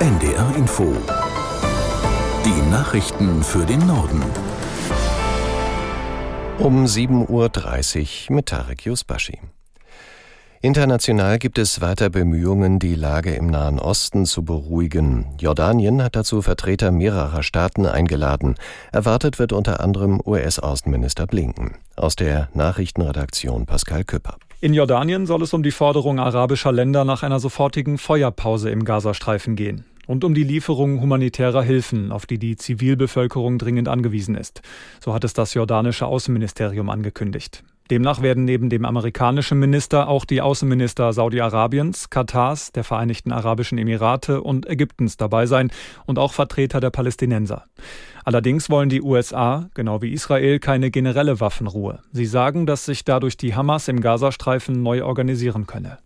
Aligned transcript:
NDR 0.00 0.54
Info. 0.54 0.94
Die 2.44 2.70
Nachrichten 2.70 3.42
für 3.42 3.66
den 3.66 3.84
Norden. 3.84 4.22
Um 6.60 6.84
7.30 6.84 8.30
Uhr 8.30 8.36
mit 8.36 8.46
Tarek 8.46 8.86
Yusbashi. 8.86 9.40
International 10.62 11.40
gibt 11.40 11.58
es 11.58 11.80
weiter 11.80 12.10
Bemühungen, 12.10 12.78
die 12.78 12.94
Lage 12.94 13.34
im 13.34 13.48
Nahen 13.48 13.80
Osten 13.80 14.24
zu 14.24 14.44
beruhigen. 14.44 15.34
Jordanien 15.40 16.00
hat 16.00 16.14
dazu 16.14 16.42
Vertreter 16.42 16.92
mehrerer 16.92 17.42
Staaten 17.42 17.84
eingeladen. 17.84 18.54
Erwartet 18.92 19.40
wird 19.40 19.52
unter 19.52 19.80
anderem 19.80 20.20
US-Außenminister 20.24 21.26
Blinken. 21.26 21.74
Aus 21.96 22.14
der 22.14 22.50
Nachrichtenredaktion 22.54 23.66
Pascal 23.66 24.04
Küpper. 24.04 24.36
In 24.60 24.74
Jordanien 24.74 25.24
soll 25.26 25.42
es 25.42 25.54
um 25.54 25.62
die 25.62 25.70
Forderung 25.70 26.18
arabischer 26.18 26.72
Länder 26.72 27.04
nach 27.04 27.22
einer 27.22 27.38
sofortigen 27.38 27.96
Feuerpause 27.96 28.70
im 28.70 28.84
Gazastreifen 28.84 29.54
gehen 29.54 29.84
und 30.08 30.24
um 30.24 30.34
die 30.34 30.42
Lieferung 30.42 31.00
humanitärer 31.00 31.62
Hilfen, 31.62 32.10
auf 32.10 32.26
die 32.26 32.40
die 32.40 32.56
Zivilbevölkerung 32.56 33.58
dringend 33.58 33.86
angewiesen 33.86 34.34
ist. 34.34 34.62
So 34.98 35.14
hat 35.14 35.22
es 35.22 35.32
das 35.32 35.54
jordanische 35.54 36.06
Außenministerium 36.06 36.90
angekündigt. 36.90 37.62
Demnach 37.90 38.20
werden 38.20 38.44
neben 38.44 38.68
dem 38.68 38.84
amerikanischen 38.84 39.58
Minister 39.58 40.08
auch 40.08 40.24
die 40.24 40.42
Außenminister 40.42 41.12
Saudi-Arabiens, 41.12 42.10
Katars, 42.10 42.70
der 42.72 42.84
Vereinigten 42.84 43.32
Arabischen 43.32 43.78
Emirate 43.78 44.42
und 44.42 44.68
Ägyptens 44.68 45.16
dabei 45.16 45.46
sein 45.46 45.70
und 46.04 46.18
auch 46.18 46.32
Vertreter 46.32 46.80
der 46.80 46.90
Palästinenser. 46.90 47.64
Allerdings 48.24 48.68
wollen 48.68 48.90
die 48.90 49.00
USA, 49.00 49.70
genau 49.72 50.02
wie 50.02 50.12
Israel, 50.12 50.58
keine 50.58 50.90
generelle 50.90 51.40
Waffenruhe. 51.40 52.00
Sie 52.12 52.26
sagen, 52.26 52.66
dass 52.66 52.84
sich 52.84 53.04
dadurch 53.04 53.38
die 53.38 53.54
Hamas 53.54 53.88
im 53.88 54.00
Gazastreifen 54.00 54.82
neu 54.82 55.02
organisieren 55.04 55.66
könne. 55.66 55.98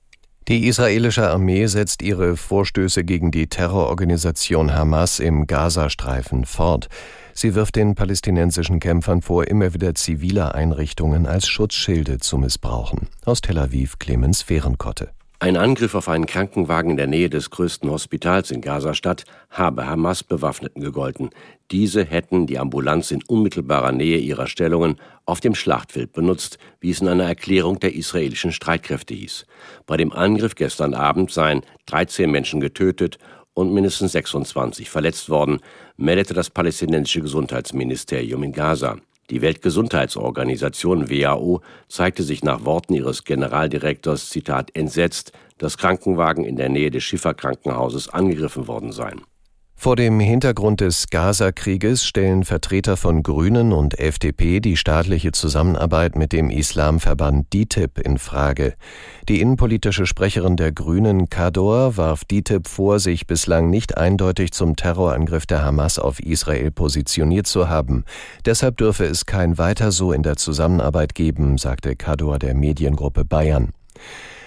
Die 0.48 0.66
israelische 0.66 1.30
Armee 1.30 1.66
setzt 1.66 2.02
ihre 2.02 2.36
Vorstöße 2.36 3.04
gegen 3.04 3.30
die 3.30 3.46
Terrororganisation 3.46 4.74
Hamas 4.74 5.20
im 5.20 5.46
Gazastreifen 5.46 6.46
fort. 6.46 6.88
Sie 7.32 7.54
wirft 7.54 7.76
den 7.76 7.94
palästinensischen 7.94 8.80
Kämpfern 8.80 9.22
vor, 9.22 9.46
immer 9.46 9.72
wieder 9.72 9.94
zivile 9.94 10.54
Einrichtungen 10.54 11.26
als 11.26 11.46
Schutzschilde 11.46 12.18
zu 12.18 12.38
missbrauchen. 12.38 13.08
Aus 13.24 13.40
Tel 13.40 13.58
Aviv 13.58 14.00
Clemens 14.00 14.42
Fehrenkotte. 14.42 15.10
Ein 15.42 15.56
Angriff 15.56 15.96
auf 15.96 16.08
einen 16.08 16.26
Krankenwagen 16.26 16.92
in 16.92 16.96
der 16.96 17.08
Nähe 17.08 17.28
des 17.28 17.50
größten 17.50 17.90
Hospitals 17.90 18.52
in 18.52 18.60
Gaza-Stadt 18.60 19.24
habe 19.50 19.88
Hamas-Bewaffneten 19.88 20.80
gegolten. 20.80 21.30
Diese 21.72 22.04
hätten 22.04 22.46
die 22.46 22.60
Ambulanz 22.60 23.10
in 23.10 23.24
unmittelbarer 23.26 23.90
Nähe 23.90 24.18
ihrer 24.18 24.46
Stellungen 24.46 25.00
auf 25.24 25.40
dem 25.40 25.56
Schlachtfeld 25.56 26.12
benutzt, 26.12 26.58
wie 26.78 26.90
es 26.90 27.00
in 27.00 27.08
einer 27.08 27.24
Erklärung 27.24 27.80
der 27.80 27.92
israelischen 27.92 28.52
Streitkräfte 28.52 29.14
hieß. 29.14 29.44
Bei 29.84 29.96
dem 29.96 30.12
Angriff 30.12 30.54
gestern 30.54 30.94
Abend 30.94 31.32
seien 31.32 31.62
13 31.86 32.30
Menschen 32.30 32.60
getötet 32.60 33.18
und 33.52 33.74
mindestens 33.74 34.12
26 34.12 34.90
verletzt 34.90 35.28
worden, 35.28 35.58
meldete 35.96 36.34
das 36.34 36.50
palästinensische 36.50 37.20
Gesundheitsministerium 37.20 38.44
in 38.44 38.52
Gaza. 38.52 38.98
Die 39.30 39.40
Weltgesundheitsorganisation 39.40 41.08
WHO 41.08 41.62
zeigte 41.88 42.22
sich 42.22 42.42
nach 42.42 42.64
Worten 42.64 42.94
ihres 42.94 43.24
Generaldirektors 43.24 44.30
Zitat 44.30 44.74
entsetzt, 44.74 45.32
dass 45.58 45.78
Krankenwagen 45.78 46.44
in 46.44 46.56
der 46.56 46.68
Nähe 46.68 46.90
des 46.90 47.04
Schifferkrankenhauses 47.04 48.08
angegriffen 48.08 48.66
worden 48.66 48.92
seien. 48.92 49.22
Vor 49.82 49.96
dem 49.96 50.20
Hintergrund 50.20 50.80
des 50.80 51.08
Gaza-Krieges 51.10 52.06
stellen 52.06 52.44
Vertreter 52.44 52.96
von 52.96 53.24
Grünen 53.24 53.72
und 53.72 53.98
FDP 53.98 54.60
die 54.60 54.76
staatliche 54.76 55.32
Zusammenarbeit 55.32 56.14
mit 56.14 56.32
dem 56.32 56.50
Islamverband 56.50 57.52
DITIB 57.52 57.98
in 57.98 58.18
Frage. 58.18 58.74
Die 59.28 59.40
innenpolitische 59.40 60.06
Sprecherin 60.06 60.56
der 60.56 60.70
Grünen, 60.70 61.30
Kador, 61.30 61.96
warf 61.96 62.24
DITIB 62.24 62.68
vor, 62.68 63.00
sich 63.00 63.26
bislang 63.26 63.70
nicht 63.70 63.98
eindeutig 63.98 64.52
zum 64.52 64.76
Terrorangriff 64.76 65.46
der 65.46 65.64
Hamas 65.64 65.98
auf 65.98 66.20
Israel 66.20 66.70
positioniert 66.70 67.48
zu 67.48 67.68
haben. 67.68 68.04
Deshalb 68.46 68.76
dürfe 68.76 69.06
es 69.06 69.26
kein 69.26 69.58
Weiter 69.58 69.90
so 69.90 70.12
in 70.12 70.22
der 70.22 70.36
Zusammenarbeit 70.36 71.16
geben, 71.16 71.58
sagte 71.58 71.96
Kador 71.96 72.38
der 72.38 72.54
Mediengruppe 72.54 73.24
Bayern. 73.24 73.72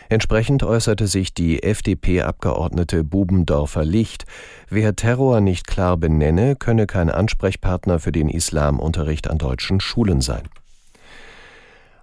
Entsprechend 0.09 0.63
äußerte 0.63 1.07
sich 1.07 1.33
die 1.33 1.63
FDP-Abgeordnete 1.63 3.03
Bubendorfer 3.03 3.85
Licht, 3.85 4.25
wer 4.69 4.95
Terror 4.95 5.41
nicht 5.41 5.67
klar 5.67 5.97
benenne, 5.97 6.55
könne 6.55 6.85
kein 6.85 7.09
Ansprechpartner 7.09 7.99
für 7.99 8.11
den 8.11 8.29
Islamunterricht 8.29 9.29
an 9.29 9.38
deutschen 9.38 9.79
Schulen 9.79 10.21
sein. 10.21 10.44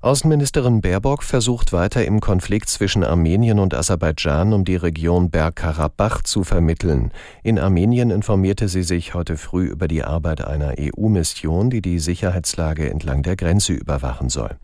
Außenministerin 0.03 0.81
Baerbock 0.81 1.23
versucht 1.23 1.73
weiter 1.73 2.05
im 2.05 2.19
Konflikt 2.19 2.69
zwischen 2.69 3.05
Armenien 3.05 3.61
und 3.61 3.73
Aserbaidschan 3.73 4.53
um 4.53 4.65
die 4.65 4.75
Region 4.75 5.31
Bergkarabach 5.31 6.23
zu 6.23 6.43
vermitteln. 6.43 7.13
In 7.45 7.57
Armenien 7.57 8.11
informierte 8.11 8.67
sie 8.67 8.83
sich 8.83 9.15
heute 9.15 9.37
früh 9.37 9.67
über 9.67 9.87
die 9.87 10.03
Arbeit 10.03 10.45
einer 10.45 10.75
EU-Mission, 10.77 11.71
die 11.71 11.83
die 11.83 12.01
Sicherheitslage 12.01 12.91
entlang 12.91 13.23
der 13.23 13.37
Grenze 13.37 13.75
überwachen 13.75 14.29
soll. 14.29 14.57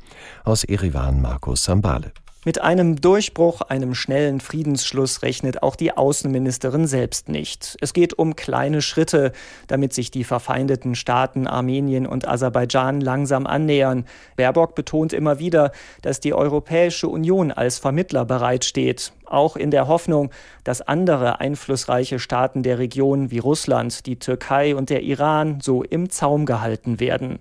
Aus 0.43 0.65
Erivan 0.65 1.22
Markus 1.22 1.62
Sambale. 1.62 2.10
Mit 2.44 2.60
einem 2.60 3.00
Durchbruch, 3.00 3.62
einem 3.62 3.97
schnellen 3.97 4.38
Friedensschluss 4.38 5.22
rechnet 5.22 5.65
auch 5.65 5.75
die 5.75 5.97
Außenministerin 5.97 6.87
selbst 6.87 7.28
nicht. 7.28 7.76
Es 7.81 7.93
geht 7.93 8.16
um 8.16 8.37
kleine 8.37 8.81
Schritte, 8.81 9.32
damit 9.66 9.93
sich 9.93 10.12
die 10.12 10.22
verfeindeten 10.22 10.94
Staaten 10.94 11.48
Armenien 11.48 12.06
und 12.06 12.28
Aserbaidschan 12.28 13.00
langsam 13.00 13.44
annähern. 13.44 14.04
Baerbock 14.37 14.77
betont 14.77 15.12
immer 15.12 15.41
wieder, 15.41 15.72
dass 16.03 16.21
die 16.21 16.32
Europäische 16.32 17.09
Union 17.09 17.50
als 17.50 17.81
Vermittler 17.81 18.25
bereitsteht, 18.25 19.12
auch 19.27 19.56
in 19.56 19.72
der 19.72 19.88
Hoffnung, 19.88 20.31
dass 20.62 20.81
andere 20.81 21.41
einflussreiche 21.41 22.21
Staaten 22.21 22.62
der 22.62 22.78
Region 22.78 23.32
wie 23.32 23.41
Russland, 23.41 24.06
die 24.06 24.21
Türkei 24.21 24.77
und 24.77 24.91
der 24.91 25.03
Iran 25.03 25.59
so 25.60 25.82
im 25.82 26.09
Zaum 26.09 26.47
gehalten 26.47 27.00
werden. 27.00 27.41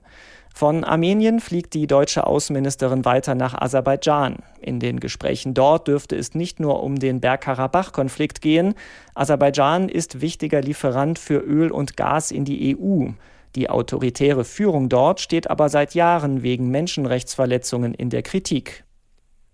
Von 0.57 0.84
Armenien 0.84 1.40
fliegt 1.40 1.75
die 1.75 1.85
deutsche 1.85 2.25
Außenministerin 2.25 3.06
weiter 3.06 3.35
nach 3.35 3.53
Aserbaidschan. 3.53 4.38
In 4.59 4.79
den 4.79 5.00
Gesprächen 5.00 5.53
dort 5.53 5.88
dürfte 5.88 6.16
es 6.16 6.34
nicht 6.34 6.59
nur 6.59 6.81
um 6.81 6.95
den 6.95 7.22
Bergkarabach-Konflikt 7.22 8.41
gehen. 8.41 8.73
Aserbaidschan 9.13 9.88
ist 9.88 10.19
wichtiger 10.19 10.62
Lieferant 10.62 11.19
für 11.19 11.38
Öl 11.38 11.69
und 11.69 11.95
Gas 11.95 12.31
in 12.31 12.44
die 12.44 12.75
EU. 12.75 13.09
Die 13.56 13.69
autoritäre 13.69 14.44
Führung 14.44 14.90
dort 14.90 15.19
steht 15.19 15.47
aber 15.47 15.69
seit 15.69 15.94
Jahren 15.94 16.41
wegen 16.41 16.69
Menschenrechtsverletzungen 16.69 17.94
in 17.94 18.09
der 18.09 18.24
Kritik. 18.24 18.84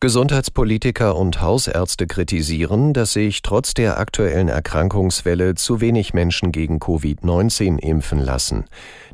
Gesundheitspolitiker 0.03 1.15
und 1.15 1.39
Hausärzte 1.39 2.07
kritisieren, 2.07 2.91
dass 2.91 3.13
sich 3.13 3.41
trotz 3.41 3.73
der 3.73 3.99
aktuellen 3.99 4.49
Erkrankungswelle 4.49 5.55
zu 5.55 5.79
wenig 5.79 6.13
Menschen 6.13 6.51
gegen 6.51 6.79
Covid-19 6.79 7.79
impfen 7.79 8.19
lassen. 8.19 8.65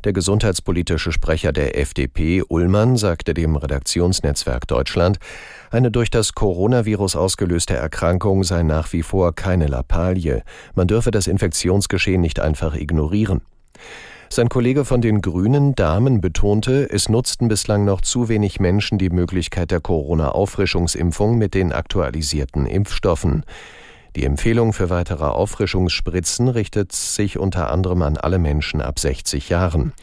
Der 0.02 0.12
gesundheitspolitische 0.12 1.12
Sprecher 1.12 1.52
der 1.52 1.78
FDP, 1.78 2.42
Ullmann, 2.42 2.96
sagte 2.96 3.34
dem 3.34 3.54
Redaktionsnetzwerk 3.54 4.66
Deutschland, 4.66 5.20
eine 5.70 5.92
durch 5.92 6.10
das 6.10 6.32
Coronavirus 6.32 7.14
ausgelöste 7.14 7.76
Erkrankung 7.76 8.42
sei 8.42 8.64
nach 8.64 8.92
wie 8.92 9.04
vor 9.04 9.32
keine 9.32 9.68
Lappalie. 9.68 10.42
Man 10.74 10.88
dürfe 10.88 11.12
das 11.12 11.28
Infektionsgeschehen 11.28 12.20
nicht 12.20 12.40
einfach 12.40 12.74
ignorieren. 12.74 13.42
Sein 14.32 14.48
Kollege 14.48 14.84
von 14.84 15.00
den 15.00 15.22
Grünen 15.22 15.74
Damen 15.74 16.20
betonte, 16.20 16.88
es 16.88 17.08
nutzten 17.08 17.48
bislang 17.48 17.84
noch 17.84 18.00
zu 18.00 18.28
wenig 18.28 18.60
Menschen 18.60 18.96
die 18.96 19.10
Möglichkeit 19.10 19.72
der 19.72 19.80
Corona-Auffrischungsimpfung 19.80 21.36
mit 21.36 21.52
den 21.52 21.72
aktualisierten 21.72 22.64
Impfstoffen. 22.64 23.44
Die 24.14 24.24
Empfehlung 24.24 24.72
für 24.72 24.88
weitere 24.88 25.24
Auffrischungsspritzen 25.24 26.46
richtet 26.46 26.92
sich 26.92 27.40
unter 27.40 27.72
anderem 27.72 28.02
an 28.02 28.16
alle 28.18 28.38
Menschen 28.38 28.80
ab 28.80 29.00
60 29.00 29.48
Jahren. 29.48 29.94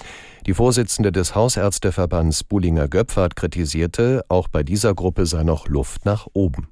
Die 0.45 0.53
Vorsitzende 0.53 1.13
des 1.13 1.33
Hausärzteverbands 1.33 2.43
Bulinger 2.43 2.89
Göpfert 2.89 3.37
kritisierte, 3.37 4.25
auch 4.27 4.49
bei 4.49 4.61
dieser 4.61 4.93
Gruppe 4.93 5.25
sei 5.25 5.43
noch 5.43 5.69
Luft 5.69 6.05
nach 6.05 6.27
oben. 6.33 6.67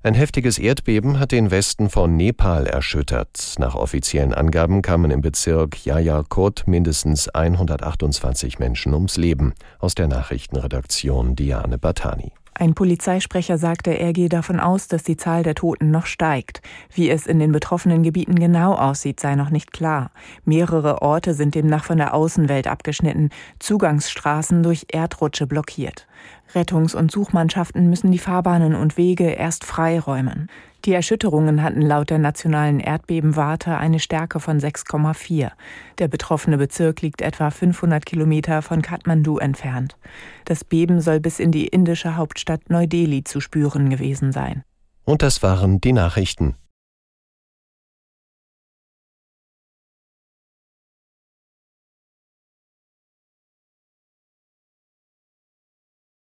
Ein 0.00 0.14
heftiges 0.14 0.60
Erdbeben 0.60 1.18
hat 1.18 1.32
den 1.32 1.50
Westen 1.50 1.90
von 1.90 2.16
Nepal 2.16 2.68
erschüttert. 2.68 3.56
Nach 3.58 3.74
offiziellen 3.74 4.32
Angaben 4.32 4.80
kamen 4.80 5.10
im 5.10 5.22
Bezirk 5.22 5.84
Jajalkot 5.84 6.68
mindestens 6.68 7.28
128 7.28 8.60
Menschen 8.60 8.94
ums 8.94 9.16
Leben. 9.16 9.54
Aus 9.80 9.96
der 9.96 10.06
Nachrichtenredaktion 10.06 11.34
Diane 11.34 11.78
Batani. 11.78 12.30
Ein 12.54 12.74
Polizeisprecher 12.74 13.58
sagte, 13.58 13.90
er 13.90 14.12
gehe 14.12 14.28
davon 14.28 14.58
aus, 14.60 14.88
dass 14.88 15.02
die 15.02 15.16
Zahl 15.16 15.42
der 15.42 15.54
Toten 15.54 15.90
noch 15.90 16.06
steigt. 16.06 16.60
Wie 16.92 17.08
es 17.08 17.26
in 17.26 17.38
den 17.38 17.52
betroffenen 17.52 18.02
Gebieten 18.02 18.34
genau 18.34 18.74
aussieht, 18.74 19.20
sei 19.20 19.34
noch 19.34 19.50
nicht 19.50 19.72
klar. 19.72 20.10
Mehrere 20.44 21.02
Orte 21.02 21.34
sind 21.34 21.54
demnach 21.54 21.84
von 21.84 21.98
der 21.98 22.14
Außenwelt 22.14 22.66
abgeschnitten, 22.66 23.30
Zugangsstraßen 23.58 24.62
durch 24.62 24.86
Erdrutsche 24.90 25.46
blockiert. 25.46 26.06
Rettungs- 26.54 26.96
und 26.96 27.10
Suchmannschaften 27.10 27.88
müssen 27.88 28.10
die 28.10 28.18
Fahrbahnen 28.18 28.74
und 28.74 28.96
Wege 28.96 29.30
erst 29.30 29.64
freiräumen. 29.64 30.48
Die 30.84 30.92
Erschütterungen 30.92 31.62
hatten 31.62 31.82
laut 31.82 32.10
der 32.10 32.18
nationalen 32.18 32.78
Erdbebenwarte 32.78 33.76
eine 33.76 33.98
Stärke 33.98 34.38
von 34.38 34.60
6,4. 34.60 35.50
Der 35.98 36.08
betroffene 36.08 36.56
Bezirk 36.56 37.02
liegt 37.02 37.20
etwa 37.20 37.50
500 37.50 38.06
Kilometer 38.06 38.62
von 38.62 38.80
Kathmandu 38.80 39.38
entfernt. 39.38 39.96
Das 40.44 40.64
Beben 40.64 41.00
soll 41.00 41.20
bis 41.20 41.40
in 41.40 41.50
die 41.50 41.66
indische 41.66 42.16
Hauptstadt 42.16 42.70
Neu-Delhi 42.70 43.24
zu 43.24 43.40
spüren 43.40 43.90
gewesen 43.90 44.32
sein. 44.32 44.62
Und 45.04 45.22
das 45.22 45.42
waren 45.42 45.80
die 45.80 45.92
Nachrichten. 45.92 46.54